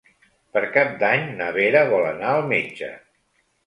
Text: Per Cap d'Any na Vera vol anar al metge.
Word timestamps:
Per 0.55 0.63
Cap 0.77 0.95
d'Any 1.03 1.29
na 1.43 1.51
Vera 1.61 1.87
vol 1.95 2.11
anar 2.17 2.35
al 2.35 2.53
metge. 2.57 2.95